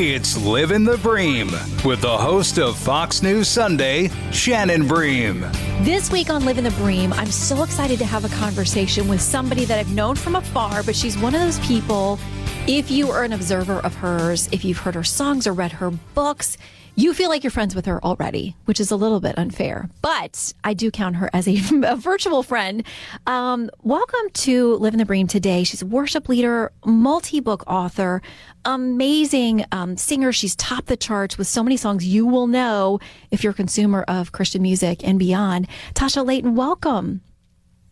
[0.00, 1.50] It's Living the Bream
[1.84, 5.40] with the host of Fox News Sunday, Shannon Bream.
[5.80, 9.64] This week on Living the Bream, I'm so excited to have a conversation with somebody
[9.64, 12.20] that I've known from afar, but she's one of those people.
[12.68, 15.90] If you are an observer of hers, if you've heard her songs or read her
[15.90, 16.56] books,
[16.98, 20.52] you feel like you're friends with her already, which is a little bit unfair, but
[20.64, 22.82] I do count her as a, a virtual friend.
[23.24, 25.62] Um, welcome to Living the Bream today.
[25.62, 28.20] She's a worship leader, multi book author,
[28.64, 30.32] amazing um, singer.
[30.32, 32.98] She's topped the charts with so many songs you will know
[33.30, 35.68] if you're a consumer of Christian music and beyond.
[35.94, 37.20] Tasha Layton, welcome.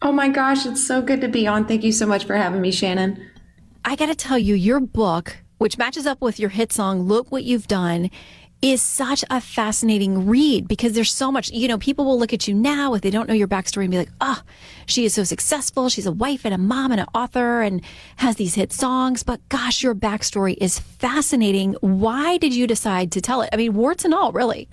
[0.03, 1.67] Oh my gosh, it's so good to be on.
[1.67, 3.25] Thank you so much for having me, Shannon.
[3.85, 7.31] I got to tell you, your book, which matches up with your hit song, Look
[7.31, 8.11] What You've Done,
[8.73, 12.47] is such a fascinating read because there's so much, you know, people will look at
[12.49, 14.43] you now if they don't know your backstory and be like, oh,
[14.87, 15.89] she is so successful.
[15.89, 17.83] She's a wife and a mom and an author and
[18.17, 19.23] has these hit songs.
[19.23, 21.75] But gosh, your backstory is fascinating.
[21.81, 23.51] Why did you decide to tell it?
[23.53, 24.69] I mean, warts and all, really.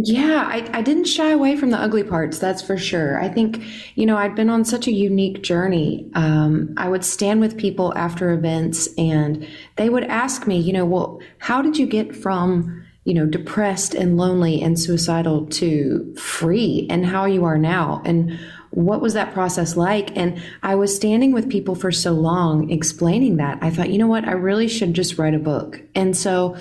[0.00, 3.20] Yeah, I, I didn't shy away from the ugly parts, that's for sure.
[3.20, 3.64] I think,
[3.96, 6.08] you know, I'd been on such a unique journey.
[6.14, 10.84] Um, I would stand with people after events and they would ask me, you know,
[10.84, 16.86] well, how did you get from you know, depressed and lonely and suicidal to free
[16.90, 18.02] and how you are now.
[18.04, 20.14] And what was that process like?
[20.14, 23.58] And I was standing with people for so long explaining that.
[23.62, 24.28] I thought, you know what?
[24.28, 25.80] I really should just write a book.
[25.94, 26.58] And so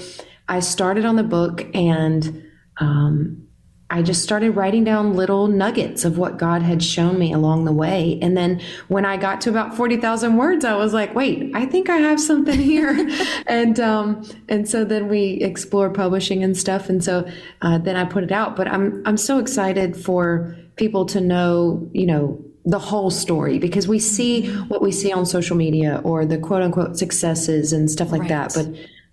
[0.48, 2.46] I started on the book and,
[2.80, 3.47] um,
[3.90, 7.72] I just started writing down little nuggets of what God had shown me along the
[7.72, 8.20] way.
[8.22, 11.90] And then when I got to about 40,000 words, I was like, wait, I think
[11.90, 13.10] I have something here.
[13.48, 16.90] and, um, and so then we explored publishing and stuff.
[16.90, 17.30] And so,
[17.62, 21.90] uh, then I put it out, but I'm, I'm so excited for people to know,
[21.94, 26.26] you know, the whole story because we see what we see on social media or
[26.26, 28.30] the quote unquote successes and stuff like right.
[28.30, 28.54] that.
[28.54, 28.68] But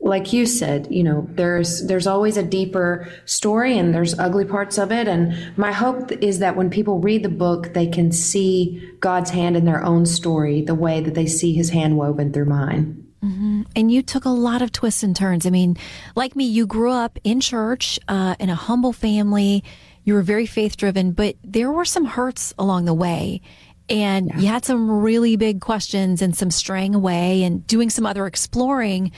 [0.05, 4.77] like you said, you know, there's there's always a deeper story and there's ugly parts
[4.77, 8.87] of it and my hope is that when people read the book they can see
[9.01, 12.45] God's hand in their own story the way that they see his hand woven through
[12.45, 13.01] mine.
[13.25, 13.63] Mm-hmm.
[13.75, 15.47] And you took a lot of twists and turns.
[15.47, 15.79] I mean,
[16.15, 19.65] like me, you grew up in church, uh, in a humble family.
[20.05, 23.41] You were very faith driven, but there were some hurts along the way.
[23.89, 24.39] And yeah.
[24.39, 29.13] you had some really big questions and some straying away and doing some other exploring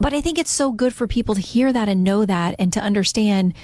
[0.00, 2.72] but I think it's so good for people to hear that and know that and
[2.72, 3.54] to understand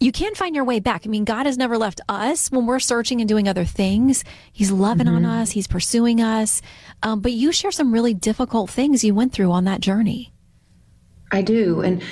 [0.00, 1.06] you can find your way back.
[1.06, 4.24] I mean, God has never left us when we're searching and doing other things.
[4.52, 5.16] He's loving mm-hmm.
[5.16, 6.60] on us, He's pursuing us.
[7.02, 10.32] Um, but you share some really difficult things you went through on that journey.
[11.30, 11.80] I do.
[11.80, 12.02] And,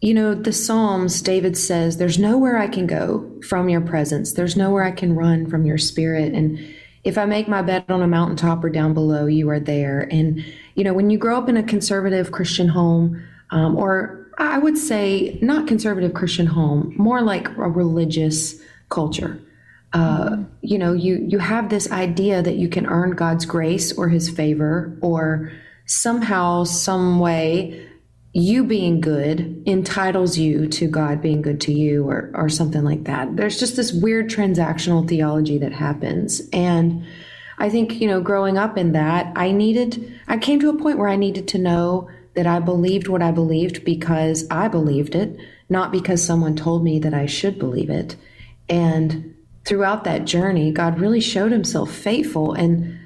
[0.00, 4.56] you know, the Psalms, David says, There's nowhere I can go from your presence, there's
[4.56, 6.34] nowhere I can run from your spirit.
[6.34, 6.75] And
[7.06, 10.08] if I make my bed on a mountaintop or down below, you are there.
[10.10, 10.44] And,
[10.74, 14.76] you know, when you grow up in a conservative Christian home, um, or I would
[14.76, 19.40] say not conservative Christian home, more like a religious culture.
[19.92, 24.08] Uh, you know, you you have this idea that you can earn God's grace or
[24.08, 25.52] His favor, or
[25.86, 27.88] somehow, some way,
[28.38, 33.04] you being good entitles you to God being good to you, or or something like
[33.04, 33.36] that.
[33.36, 37.04] There's just this weird transactional theology that happens, and
[37.58, 40.98] I think, you know, growing up in that, I needed, I came to a point
[40.98, 45.38] where I needed to know that I believed what I believed because I believed it,
[45.70, 48.16] not because someone told me that I should believe it.
[48.68, 52.52] And throughout that journey, God really showed himself faithful.
[52.52, 52.98] And,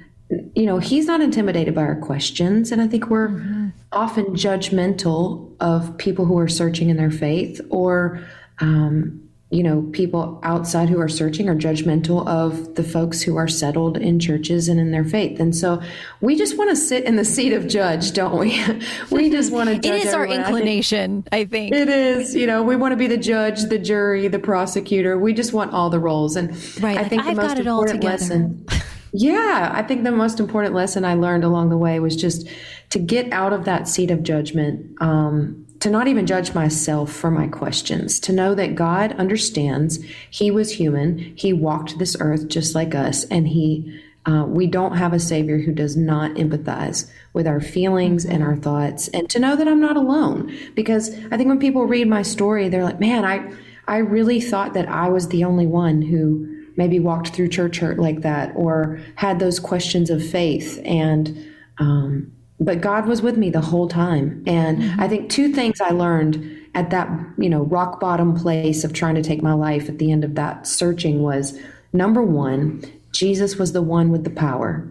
[0.55, 2.71] you know, he's not intimidated by our questions.
[2.71, 3.69] And I think we're mm-hmm.
[3.91, 8.21] often judgmental of people who are searching in their faith or,
[8.59, 9.17] um,
[9.49, 13.97] you know, people outside who are searching are judgmental of the folks who are settled
[13.97, 15.41] in churches and in their faith.
[15.41, 15.81] And so
[16.21, 18.63] we just want to sit in the seat of judge, don't we?
[19.11, 19.85] we just want to judge.
[19.85, 21.89] it is our inclination, I think, I think.
[21.89, 22.33] It is.
[22.33, 25.19] You know, we want to be the judge, the jury, the prosecutor.
[25.19, 26.37] We just want all the roles.
[26.37, 26.51] And
[26.81, 28.65] right, I think like, the I've most important lesson.
[29.13, 32.47] Yeah, I think the most important lesson I learned along the way was just
[32.91, 34.95] to get out of that seat of judgment.
[35.01, 39.97] Um, to not even judge myself for my questions, to know that God understands.
[40.29, 41.33] He was human.
[41.35, 43.99] He walked this earth just like us, and He.
[44.27, 48.55] Uh, we don't have a savior who does not empathize with our feelings and our
[48.55, 50.55] thoughts, and to know that I'm not alone.
[50.75, 53.51] Because I think when people read my story, they're like, "Man, I."
[53.87, 57.99] I really thought that I was the only one who maybe walked through church hurt
[57.99, 60.81] like that or had those questions of faith.
[60.85, 61.47] And,
[61.77, 64.43] um, but God was with me the whole time.
[64.45, 65.01] And mm-hmm.
[65.01, 69.15] I think two things I learned at that, you know, rock bottom place of trying
[69.15, 71.57] to take my life at the end of that searching was
[71.91, 74.89] number one, Jesus was the one with the power.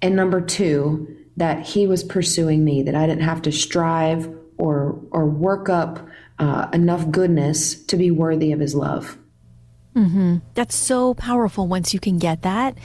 [0.00, 5.00] And number two, that he was pursuing me, that I didn't have to strive or
[5.10, 6.06] or work up
[6.38, 9.16] uh, enough goodness to be worthy of his love.
[9.94, 10.36] Mm-hmm.
[10.54, 12.76] That's so powerful once you can get that.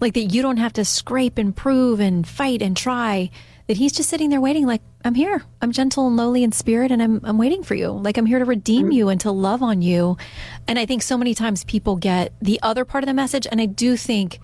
[0.00, 3.30] Like that you don't have to scrape and prove and fight and try.
[3.66, 5.42] That he's just sitting there waiting, like, I'm here.
[5.60, 7.88] I'm gentle and lowly in spirit and I'm I'm waiting for you.
[7.88, 8.92] Like I'm here to redeem mm-hmm.
[8.92, 10.16] you and to love on you.
[10.68, 13.46] And I think so many times people get the other part of the message.
[13.50, 14.38] And I do think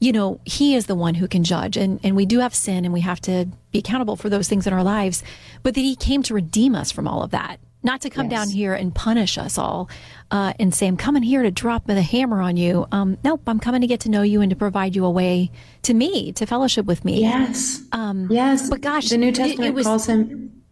[0.00, 2.84] you know, he is the one who can judge and, and we do have sin
[2.84, 5.22] and we have to be accountable for those things in our lives,
[5.62, 8.40] but that he came to redeem us from all of that, not to come yes.
[8.40, 9.88] down here and punish us all
[10.30, 12.86] uh, and say, I'm coming here to drop the hammer on you.
[12.90, 15.50] Um, nope, I'm coming to get to know you and to provide you a way
[15.82, 17.20] to me, to fellowship with me.
[17.20, 17.82] Yes.
[17.92, 18.68] Um, yes.
[18.68, 20.62] But gosh, the New Testament it, it was, calls him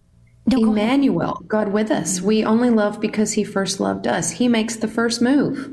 [0.47, 2.21] no, Emmanuel, God with us.
[2.21, 4.31] We only love because he first loved us.
[4.33, 5.71] He makes the first move.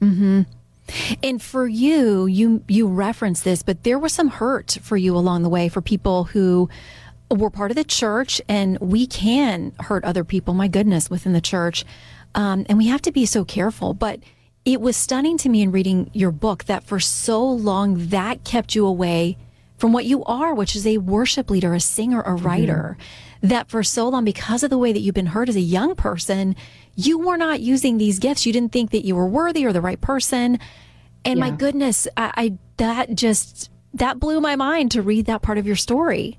[0.00, 0.42] Mm-hmm.
[1.22, 5.42] And for you, you you reference this, but there was some hurt for you along
[5.42, 6.68] the way for people who
[7.30, 10.54] were part of the church, and we can hurt other people.
[10.54, 11.84] My goodness, within the church,
[12.34, 13.94] um, and we have to be so careful.
[13.94, 14.20] But
[14.64, 18.74] it was stunning to me in reading your book that for so long that kept
[18.74, 19.36] you away
[19.78, 22.96] from what you are, which is a worship leader, a singer, a writer.
[22.98, 23.48] Mm-hmm.
[23.48, 25.94] That for so long, because of the way that you've been hurt as a young
[25.94, 26.56] person,
[26.96, 28.46] you were not using these gifts.
[28.46, 30.58] You didn't think that you were worthy or the right person.
[31.24, 31.44] And yeah.
[31.44, 35.66] my goodness, I, I that just that blew my mind to read that part of
[35.66, 36.38] your story.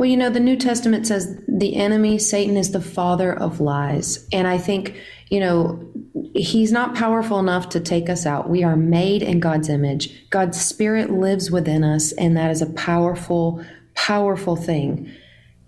[0.00, 4.26] Well, you know, the New Testament says the enemy, Satan, is the father of lies.
[4.32, 4.98] And I think,
[5.28, 5.92] you know,
[6.34, 8.48] he's not powerful enough to take us out.
[8.48, 10.30] We are made in God's image.
[10.30, 13.62] God's spirit lives within us, and that is a powerful,
[13.94, 15.12] powerful thing.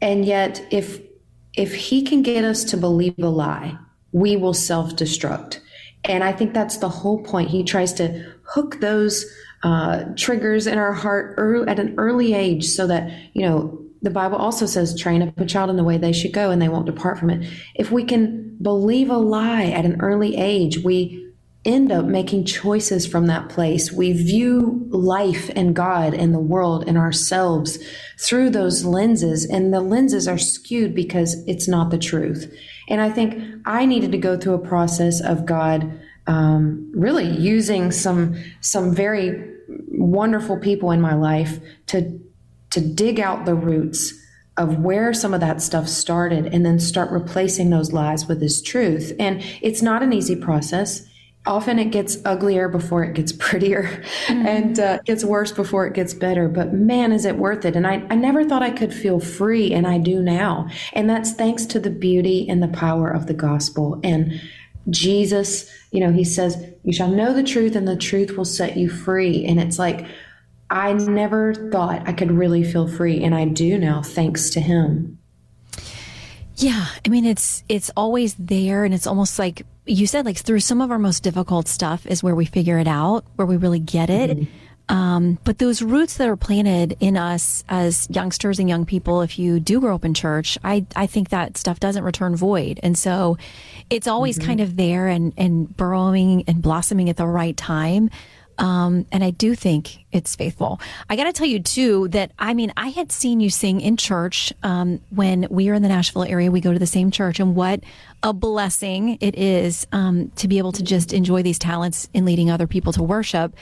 [0.00, 1.02] And yet, if
[1.54, 3.76] if he can get us to believe a lie,
[4.12, 5.60] we will self destruct.
[6.04, 7.50] And I think that's the whole point.
[7.50, 9.26] He tries to hook those
[9.62, 14.10] uh, triggers in our heart early, at an early age so that, you know, the
[14.10, 16.68] Bible also says, train up a child in the way they should go and they
[16.68, 17.48] won't depart from it.
[17.76, 21.20] If we can believe a lie at an early age, we
[21.64, 23.92] end up making choices from that place.
[23.92, 27.78] We view life and God and the world and ourselves
[28.18, 32.52] through those lenses, and the lenses are skewed because it's not the truth.
[32.88, 37.92] And I think I needed to go through a process of God um, really using
[37.92, 39.50] some some very
[39.88, 42.20] wonderful people in my life to
[42.72, 44.14] to dig out the roots
[44.56, 48.60] of where some of that stuff started and then start replacing those lies with his
[48.60, 49.12] truth.
[49.18, 51.08] And it's not an easy process.
[51.46, 54.46] Often it gets uglier before it gets prettier mm-hmm.
[54.46, 56.48] and uh, gets worse before it gets better.
[56.48, 57.76] But man is it worth it.
[57.76, 60.68] And I, I never thought i could feel free and i do now.
[60.92, 64.00] And that's thanks to the beauty and the power of the gospel.
[64.04, 64.40] And
[64.90, 68.76] jesus you know he says you shall know the truth and the truth will set
[68.76, 69.44] you free.
[69.46, 70.06] And it's like
[70.72, 75.18] i never thought i could really feel free and i do now thanks to him
[76.56, 80.60] yeah, I mean it's it's always there and it's almost like you said like through
[80.60, 83.80] some of our most difficult stuff is where we figure it out, where we really
[83.80, 84.30] get it.
[84.30, 84.94] Mm-hmm.
[84.94, 89.38] Um, but those roots that are planted in us as youngsters and young people, if
[89.38, 92.78] you do grow up in church, I, I think that stuff doesn't return void.
[92.82, 93.38] And so
[93.88, 94.48] it's always mm-hmm.
[94.48, 98.10] kind of there and, and burrowing and blossoming at the right time.
[98.58, 100.80] Um, and I do think it's faithful.
[101.08, 103.96] I got to tell you too that I mean I had seen you sing in
[103.96, 106.50] church um, when we are in the Nashville area.
[106.50, 107.82] We go to the same church, and what
[108.22, 112.50] a blessing it is um, to be able to just enjoy these talents in leading
[112.50, 113.54] other people to worship.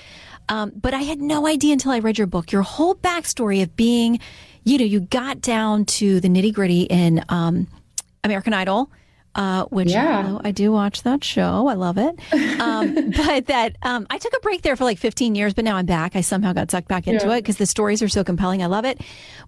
[0.49, 3.77] Um, but I had no idea until I read your book, your whole backstory of
[3.77, 4.19] being,
[4.65, 7.69] you know, you got down to the nitty gritty in um,
[8.25, 8.91] American Idol
[9.35, 10.39] uh, which yeah.
[10.43, 11.69] I do watch that show.
[11.69, 12.19] I love it.
[12.61, 15.77] Um, but that um, I took a break there for like 15 years, but now
[15.77, 16.17] I'm back.
[16.17, 17.35] I somehow got sucked back into yeah.
[17.35, 18.63] it because the stories are so compelling.
[18.63, 19.01] I love it.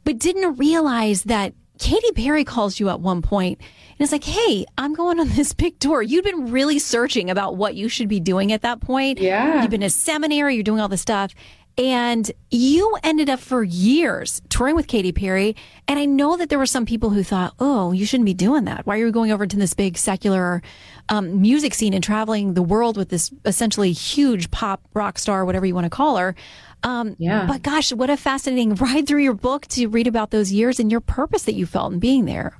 [0.04, 4.64] But didn't realize that Katy Perry calls you at one point and it's like, hey,
[4.78, 6.02] I'm going on this big tour.
[6.02, 9.20] You've been really searching about what you should be doing at that point.
[9.20, 9.62] Yeah.
[9.62, 11.32] You've been a seminary, you're doing all this stuff.
[11.78, 15.56] And you ended up for years touring with Katy Perry.
[15.88, 18.64] And I know that there were some people who thought, oh, you shouldn't be doing
[18.64, 18.86] that.
[18.86, 20.62] Why are you going over to this big secular
[21.08, 25.64] um, music scene and traveling the world with this essentially huge pop rock star, whatever
[25.64, 26.34] you want to call her?
[26.82, 27.46] Um, yeah.
[27.46, 30.90] But gosh, what a fascinating ride through your book to read about those years and
[30.90, 32.58] your purpose that you felt in being there.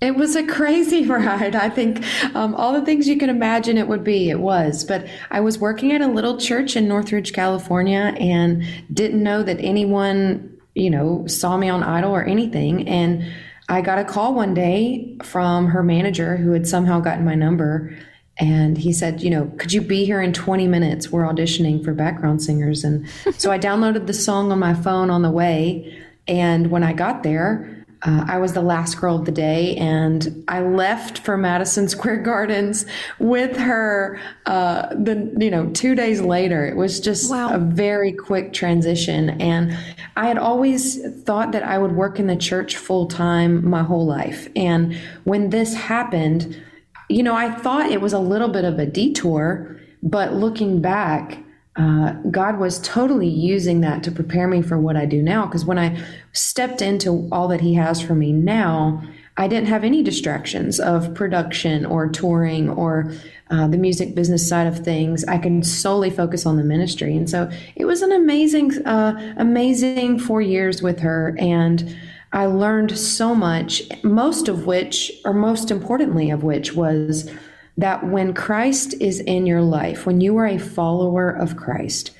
[0.00, 1.56] It was a crazy ride.
[1.56, 4.84] I think um, all the things you can imagine it would be, it was.
[4.84, 9.58] But I was working at a little church in Northridge, California, and didn't know that
[9.60, 12.88] anyone, you know, saw me on Idol or anything.
[12.88, 13.24] And
[13.68, 17.96] I got a call one day from her manager who had somehow gotten my number.
[18.38, 21.10] And he said, you know, could you be here in 20 minutes?
[21.10, 22.84] We're auditioning for background singers.
[22.84, 26.00] And so I downloaded the song on my phone on the way.
[26.28, 30.44] And when I got there, uh, I was the last girl of the day, and
[30.46, 32.86] I left for Madison Square Gardens
[33.18, 34.20] with her.
[34.46, 37.54] Uh, the you know two days later, it was just wow.
[37.54, 39.76] a very quick transition, and
[40.16, 44.06] I had always thought that I would work in the church full time my whole
[44.06, 46.62] life, and when this happened,
[47.08, 51.38] you know, I thought it was a little bit of a detour, but looking back
[51.78, 55.46] uh, God was totally using that to prepare me for what I do now.
[55.46, 59.02] Because when I stepped into all that He has for me now,
[59.36, 63.12] I didn't have any distractions of production or touring or
[63.50, 65.24] uh, the music business side of things.
[65.26, 67.16] I can solely focus on the ministry.
[67.16, 71.36] And so it was an amazing, uh, amazing four years with her.
[71.38, 71.96] And
[72.32, 77.30] I learned so much, most of which, or most importantly of which, was
[77.78, 82.10] that when Christ is in your life, when you are a follower of Christ,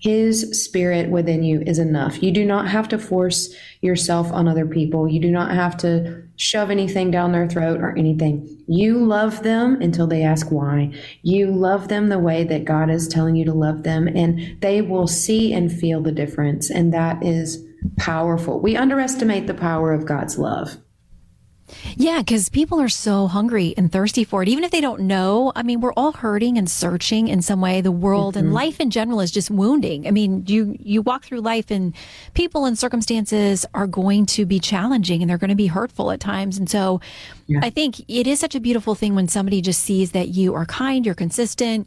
[0.00, 2.22] his spirit within you is enough.
[2.22, 5.08] You do not have to force yourself on other people.
[5.08, 8.64] You do not have to shove anything down their throat or anything.
[8.68, 10.92] You love them until they ask why.
[11.22, 14.82] You love them the way that God is telling you to love them, and they
[14.82, 16.70] will see and feel the difference.
[16.70, 17.64] And that is
[17.96, 18.60] powerful.
[18.60, 20.76] We underestimate the power of God's love.
[21.96, 24.48] Yeah, because people are so hungry and thirsty for it.
[24.48, 27.80] Even if they don't know, I mean, we're all hurting and searching in some way.
[27.80, 28.46] The world mm-hmm.
[28.46, 30.06] and life in general is just wounding.
[30.06, 31.94] I mean, you you walk through life and
[32.34, 36.20] people and circumstances are going to be challenging and they're going to be hurtful at
[36.20, 36.58] times.
[36.58, 37.00] And so,
[37.46, 37.60] yeah.
[37.62, 40.66] I think it is such a beautiful thing when somebody just sees that you are
[40.66, 41.86] kind, you're consistent.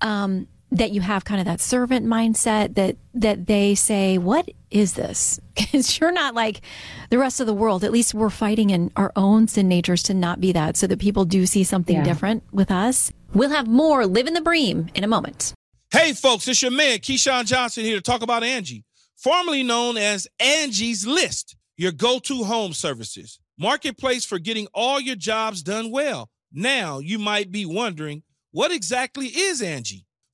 [0.00, 4.94] Um, that you have kind of that servant mindset that that they say what is
[4.94, 5.40] this?
[5.54, 6.62] Because you're not like
[7.10, 7.84] the rest of the world.
[7.84, 10.98] At least we're fighting in our own sin natures to not be that so that
[10.98, 12.02] people do see something yeah.
[12.02, 13.12] different with us.
[13.34, 15.52] We'll have more living the bream in a moment.
[15.90, 20.26] Hey folks it's your man keyshawn johnson here to talk about angie formerly known as
[20.40, 26.30] angie's list your go-to home services marketplace for getting all your jobs done well.
[26.52, 30.06] Now you might be wondering what exactly is angie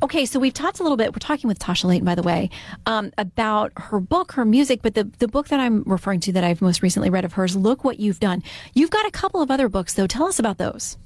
[0.00, 1.12] Okay, so we've talked a little bit.
[1.12, 2.48] We're talking with Tasha Layton, by the way,
[2.86, 4.80] um, about her book, her music.
[4.82, 7.56] But the the book that I'm referring to that I've most recently read of hers,
[7.56, 8.42] "Look What You've Done."
[8.74, 10.06] You've got a couple of other books, though.
[10.06, 10.96] Tell us about those.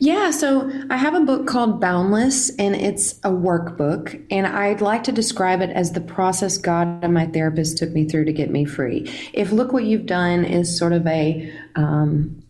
[0.00, 4.20] Yeah, so I have a book called Boundless, and it's a workbook.
[4.28, 8.04] And I'd like to describe it as the process God and my therapist took me
[8.04, 9.08] through to get me free.
[9.32, 12.42] If Look What You've Done is sort of a um,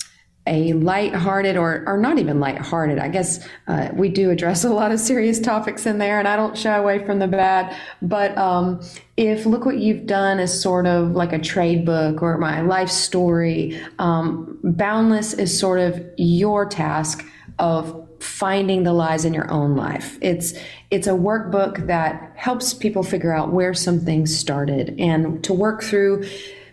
[0.48, 2.98] a light-hearted or, or not even light-hearted.
[2.98, 6.34] I guess uh, we do address a lot of serious topics in there, and I
[6.34, 7.76] don't shy away from the bad.
[8.02, 8.80] But um,
[9.16, 12.90] if look what you've done is sort of like a trade book or my life
[12.90, 17.24] story, um, Boundless is sort of your task
[17.58, 20.18] of finding the lies in your own life.
[20.20, 20.54] It's
[20.90, 25.82] it's a workbook that helps people figure out where some things started and to work
[25.82, 26.24] through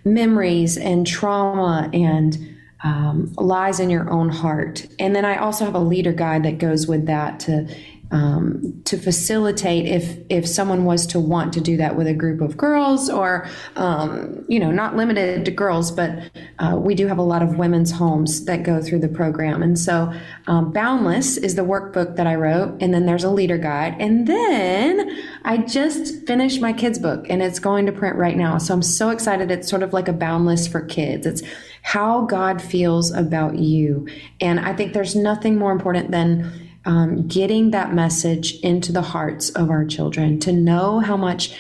[0.03, 2.55] memories and trauma and
[2.86, 4.86] um, lies in your own heart.
[5.00, 7.68] And then I also have a leader guide that goes with that to
[8.12, 12.39] um, to facilitate if if someone was to want to do that with a group
[12.39, 17.18] of girls or um, you know not limited to girls but uh, we do have
[17.18, 19.63] a lot of women's homes that go through the program.
[19.63, 20.13] And so
[20.46, 23.96] um, boundless is the workbook that i wrote and then there's a leader guide.
[24.00, 25.10] And then
[25.44, 28.60] i just finished my kids book and it's going to print right now.
[28.60, 29.50] So i'm so excited.
[29.50, 31.25] It's sort of like a boundless for kids.
[31.25, 31.42] It's
[31.86, 34.08] how god feels about you
[34.42, 36.51] and i think there's nothing more important than
[36.86, 41.56] um, getting that message into the hearts of our children to know how much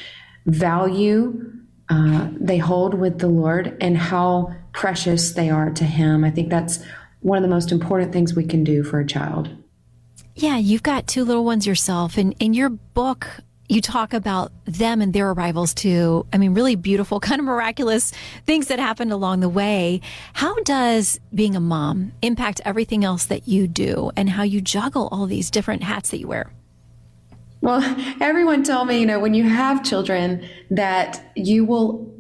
[0.45, 1.51] value
[1.89, 6.23] uh, they hold with the Lord and how precious they are to Him.
[6.23, 6.79] I think that's
[7.21, 9.49] one of the most important things we can do for a child.
[10.35, 13.27] Yeah, you've got two little ones yourself, and in your book,
[13.67, 16.25] you talk about them and their arrivals too.
[16.31, 18.11] I mean, really beautiful, kind of miraculous
[18.45, 20.01] things that happened along the way.
[20.33, 25.09] How does being a mom impact everything else that you do and how you juggle
[25.11, 26.51] all these different hats that you wear?
[27.61, 27.81] Well,
[28.21, 32.13] everyone told me, you know, when you have children, that you will,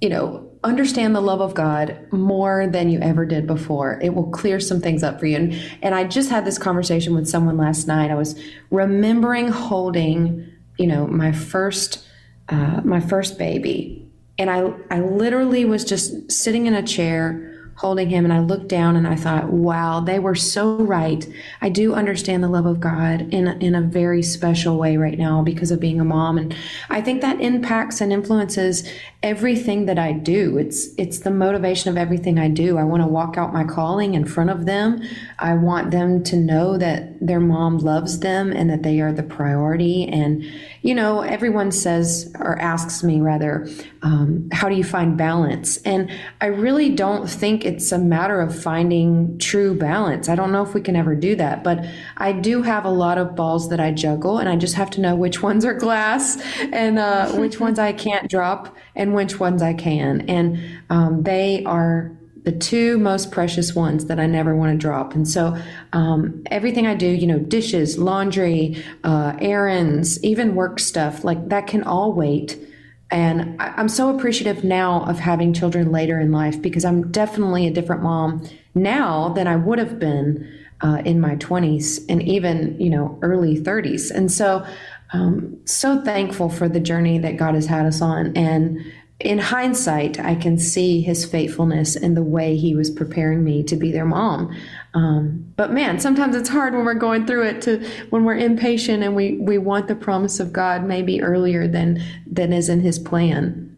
[0.00, 4.00] you know, understand the love of God more than you ever did before.
[4.02, 5.36] It will clear some things up for you.
[5.36, 8.10] And and I just had this conversation with someone last night.
[8.10, 8.38] I was
[8.70, 12.04] remembering holding you know, my first
[12.48, 14.06] uh, my first baby,
[14.38, 18.68] and I I literally was just sitting in a chair holding him and I looked
[18.68, 21.26] down and I thought, wow, they were so right.
[21.60, 25.18] I do understand the love of God in a, in a very special way right
[25.18, 26.54] now because of being a mom and
[26.90, 28.88] I think that impacts and influences
[29.22, 30.58] everything that I do.
[30.58, 32.76] It's it's the motivation of everything I do.
[32.78, 35.02] I want to walk out my calling in front of them.
[35.38, 39.22] I want them to know that their mom loves them and that they are the
[39.22, 40.44] priority and
[40.84, 43.66] you know, everyone says or asks me rather,
[44.02, 45.78] um, how do you find balance?
[45.78, 46.10] And
[46.42, 50.28] I really don't think it's a matter of finding true balance.
[50.28, 51.84] I don't know if we can ever do that, but
[52.16, 55.00] I do have a lot of balls that I juggle, and I just have to
[55.00, 56.40] know which ones are glass
[56.72, 60.22] and uh, which ones I can't drop and which ones I can.
[60.28, 62.12] And um, they are
[62.44, 65.14] the two most precious ones that I never want to drop.
[65.14, 65.56] And so
[65.92, 71.66] um, everything I do, you know, dishes, laundry, uh, errands, even work stuff, like that
[71.66, 72.58] can all wait.
[73.14, 77.68] And I, I'm so appreciative now of having children later in life because I'm definitely
[77.68, 82.78] a different mom now than I would have been uh, in my 20s and even,
[82.80, 84.10] you know, early 30s.
[84.10, 84.66] And so,
[85.12, 88.36] um, so thankful for the journey that God has had us on.
[88.36, 88.84] And
[89.20, 93.76] in hindsight, I can see his faithfulness in the way he was preparing me to
[93.76, 94.52] be their mom.
[94.94, 99.02] Um, but man, sometimes it's hard when we're going through it to when we're impatient
[99.02, 102.98] and we we want the promise of God maybe earlier than than is in His
[102.98, 103.76] plan.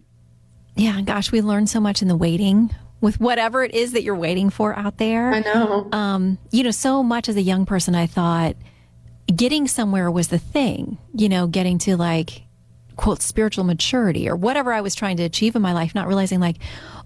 [0.76, 4.14] Yeah, gosh, we learn so much in the waiting with whatever it is that you're
[4.14, 5.32] waiting for out there.
[5.32, 5.88] I know.
[5.90, 8.56] Um, you know, so much as a young person, I thought
[9.34, 10.98] getting somewhere was the thing.
[11.14, 12.42] You know, getting to like
[12.96, 16.40] quote spiritual maturity or whatever I was trying to achieve in my life, not realizing
[16.40, 16.56] like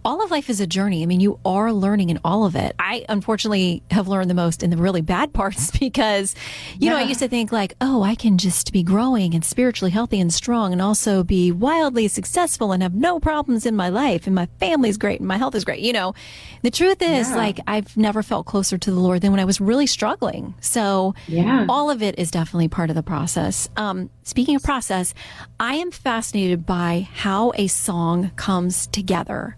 [0.05, 1.03] all of life is a journey.
[1.03, 2.75] I mean, you are learning in all of it.
[2.79, 6.35] I unfortunately have learned the most in the really bad parts because,
[6.79, 6.91] you yeah.
[6.93, 10.21] know, I used to think like, oh, I can just be growing and spiritually healthy
[10.21, 14.35] and strong and also be wildly successful and have no problems in my life and
[14.35, 15.81] my family's great and my health is great.
[15.81, 16.15] You know,
[16.63, 17.37] the truth is yeah.
[17.37, 20.55] like I've never felt closer to the Lord than when I was really struggling.
[20.61, 21.67] So yeah.
[21.69, 23.69] all of it is definitely part of the process.
[23.77, 25.15] Um, speaking of process,
[25.59, 29.57] I am fascinated by how a song comes together.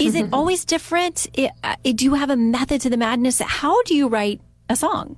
[0.00, 1.28] Is it always different?
[1.34, 3.40] It, uh, do you have a method to the madness?
[3.40, 5.16] How do you write a song?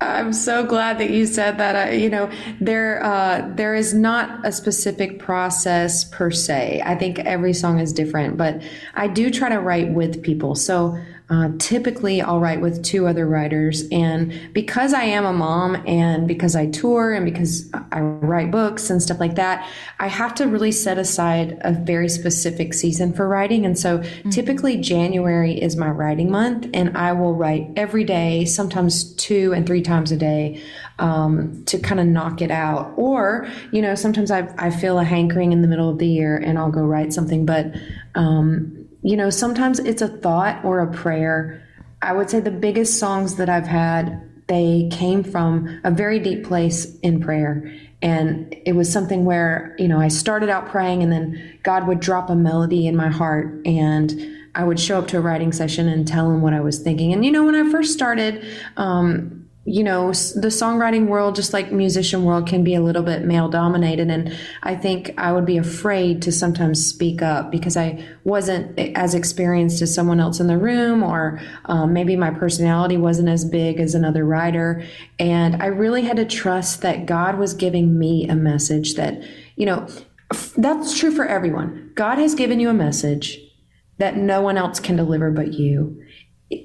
[0.00, 1.76] I'm so glad that you said that.
[1.76, 6.82] I, you know, there uh, there is not a specific process per se.
[6.84, 8.62] I think every song is different, but
[8.94, 10.54] I do try to write with people.
[10.56, 10.98] So
[11.30, 13.84] uh, typically, I'll write with two other writers.
[13.90, 18.90] And because I am a mom and because I tour and because I write books
[18.90, 19.66] and stuff like that,
[19.98, 23.64] I have to really set aside a very specific season for writing.
[23.64, 24.30] And so mm-hmm.
[24.30, 29.66] typically, January is my writing month, and I will write every day, sometimes two and
[29.66, 30.62] three times a day.
[31.00, 32.92] Um, to kind of knock it out.
[32.96, 36.36] Or, you know, sometimes I, I feel a hankering in the middle of the year
[36.36, 37.44] and I'll go write something.
[37.44, 37.74] But
[38.14, 41.62] um, you know, sometimes it's a thought or a prayer.
[42.00, 46.44] I would say the biggest songs that I've had, they came from a very deep
[46.44, 47.70] place in prayer.
[48.00, 52.00] And it was something where, you know, I started out praying and then God would
[52.00, 54.10] drop a melody in my heart and
[54.54, 57.12] I would show up to a writing session and tell him what I was thinking.
[57.12, 58.46] And, you know, when I first started,
[58.78, 63.24] um, you know the songwriting world just like musician world can be a little bit
[63.24, 64.10] male dominated.
[64.10, 69.14] And i think i would be afraid to sometimes speak up because i wasn't as
[69.14, 73.80] experienced as someone else in the room or um, maybe my personality wasn't as big
[73.80, 74.84] as another writer.
[75.18, 79.22] And i really had to trust that god was giving me a message that
[79.56, 79.86] you know
[80.56, 81.92] that's true for everyone.
[81.94, 83.38] God has given you a message
[83.98, 86.03] that no one else can deliver but you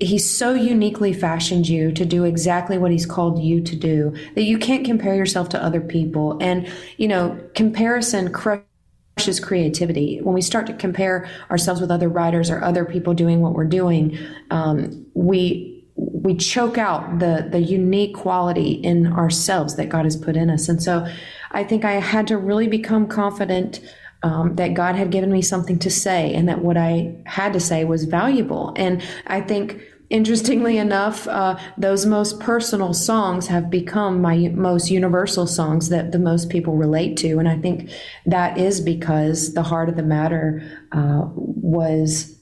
[0.02, 4.44] he's so uniquely fashioned you to do exactly what he's called you to do that
[4.44, 6.38] you can't compare yourself to other people.
[6.42, 10.20] And you know comparison crushes creativity.
[10.22, 13.66] When we start to compare ourselves with other writers or other people doing what we're
[13.66, 14.18] doing
[14.52, 20.36] um, we we choke out the the unique quality in ourselves that God has put
[20.36, 20.70] in us.
[20.70, 21.08] And so
[21.52, 23.80] I think I had to really become confident
[24.24, 27.60] um, that God had given me something to say and that what I had to
[27.60, 28.74] say was valuable.
[28.76, 35.46] And I think, interestingly enough, uh, those most personal songs have become my most universal
[35.46, 37.38] songs that the most people relate to.
[37.38, 37.92] And I think
[38.26, 42.36] that is because the heart of the matter uh, was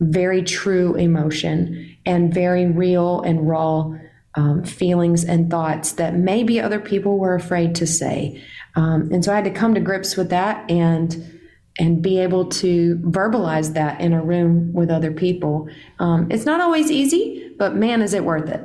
[0.00, 3.92] very true emotion and very real and raw
[4.34, 8.42] um, feelings and thoughts that maybe other people were afraid to say.
[8.76, 11.38] Um, and so I had to come to grips with that and
[11.78, 15.68] and be able to verbalize that in a room with other people.
[15.98, 18.60] Um, it's not always easy, but man, is it worth it.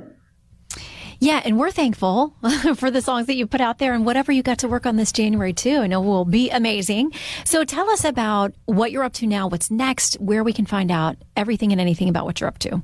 [1.19, 2.35] Yeah, and we're thankful
[2.75, 4.97] for the songs that you put out there and whatever you got to work on
[4.97, 5.77] this January too.
[5.77, 7.13] I know will be amazing.
[7.45, 10.91] So tell us about what you're up to now, what's next, where we can find
[10.91, 12.83] out everything and anything about what you're up to.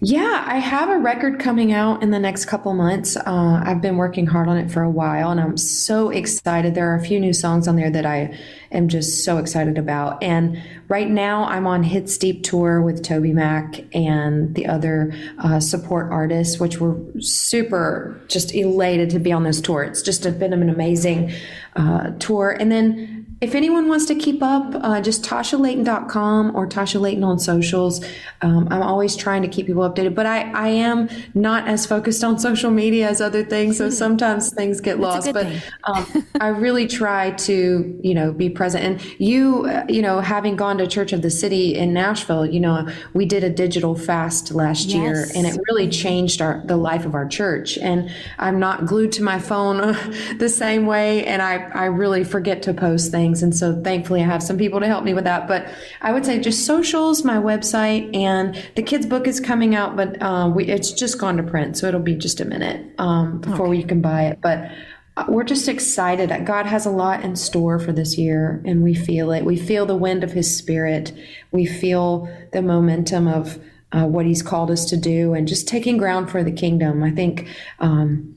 [0.00, 3.16] Yeah, I have a record coming out in the next couple months.
[3.16, 6.74] Uh, I've been working hard on it for a while, and I'm so excited.
[6.74, 8.36] There are a few new songs on there that I
[8.70, 10.22] am just so excited about.
[10.22, 16.12] And right now, I'm on Hits Deep tour with TobyMac and the other uh, support
[16.12, 19.82] artists, which we're super just elated to be on this tour.
[19.82, 21.32] It's just been an amazing
[21.74, 22.50] uh, tour.
[22.50, 27.38] And then if anyone wants to keep up, uh, just TashaLayton.com or Tasha Layton on
[27.38, 28.02] socials.
[28.40, 32.24] Um, I'm always trying to keep people updated, but I, I am not as focused
[32.24, 33.90] on social media as other things, so hmm.
[33.90, 35.34] sometimes things get lost.
[35.34, 35.48] But
[35.84, 38.84] um, I really try to, you know, be present.
[38.84, 42.60] And you, uh, you know, having gone to Church of the City in Nashville, you
[42.60, 44.94] know, we did a digital fast last yes.
[44.94, 47.76] year, and it really changed our the life of our church.
[47.76, 49.94] And I'm not glued to my phone
[50.38, 53.42] the same way, and I I really forget to post things things.
[53.42, 55.48] And so thankfully I have some people to help me with that.
[55.48, 55.66] But
[56.00, 60.20] I would say just socials, my website, and the kids' book is coming out, but
[60.22, 61.76] uh, we, it's just gone to print.
[61.76, 63.78] So it'll be just a minute um, before okay.
[63.78, 64.40] you can buy it.
[64.40, 64.70] But
[65.16, 66.30] uh, we're just excited.
[66.30, 69.44] That God has a lot in store for this year, and we feel it.
[69.44, 71.12] We feel the wind of His Spirit.
[71.52, 73.58] We feel the momentum of
[73.92, 77.02] uh, what He's called us to do, and just taking ground for the kingdom.
[77.02, 78.35] I think um,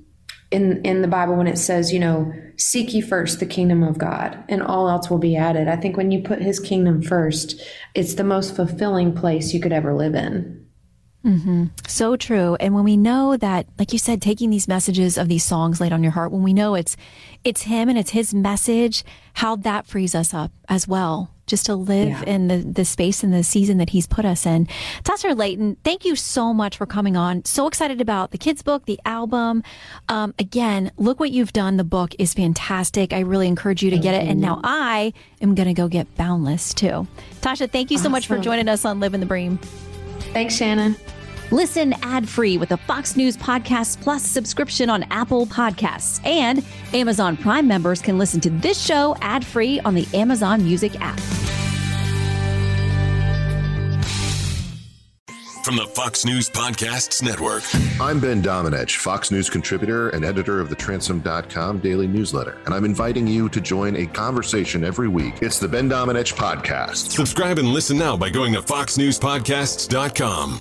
[0.52, 3.98] in in the Bible when it says, you know, seek ye first the kingdom of
[3.98, 5.68] God, and all else will be added.
[5.68, 7.62] I think when you put His kingdom first,
[7.96, 10.68] it's the most fulfilling place you could ever live in.
[11.26, 11.66] Mm-hmm.
[11.86, 12.56] So true.
[12.62, 15.92] And when we know that, like you said, taking these messages of these songs laid
[15.92, 16.96] on your heart, when we know it's
[17.44, 21.76] it's Him and it's His message, how that frees us up as well just to
[21.76, 22.24] live yeah.
[22.24, 24.68] in the, the space and the season that he's put us in.
[25.04, 27.44] Tasha Layton, thank you so much for coming on.
[27.46, 29.64] So excited about the kids' book, the album.
[30.08, 31.78] Um, again, look what you've done.
[31.78, 33.14] The book is fantastic.
[33.14, 34.28] I really encourage you to get it.
[34.28, 37.08] And now I am going to go get Boundless too.
[37.42, 38.12] Tasha, thank you so awesome.
[38.12, 39.58] much for joining us on Living the Bream.
[40.34, 40.96] Thanks, Shannon.
[41.52, 46.24] Listen ad free with a Fox News Podcast Plus subscription on Apple Podcasts.
[46.26, 51.00] And Amazon Prime members can listen to this show ad free on the Amazon Music
[51.00, 51.20] app.
[55.66, 57.64] From the Fox News Podcasts Network.
[58.02, 62.86] I'm Ben Domenech, Fox News contributor and editor of the Transom.com daily newsletter, and I'm
[62.86, 65.36] inviting you to join a conversation every week.
[65.44, 67.12] It's the Ben Domenech Podcast.
[67.12, 70.58] Subscribe and listen now by going to FoxNewsPodcasts.com.